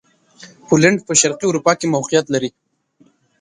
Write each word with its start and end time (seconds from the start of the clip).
پولېنډ 0.67 0.97
په 1.07 1.13
شرقي 1.21 1.45
اروپا 1.47 1.71
کښې 1.79 1.87
موقعیت 1.95 2.25
لري. 2.33 2.49